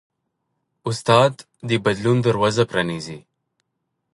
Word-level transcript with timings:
استاد 0.89 1.33
د 1.69 1.71
بدلون 1.85 2.17
دروازه 2.27 2.63
پرانیزي. 2.71 3.19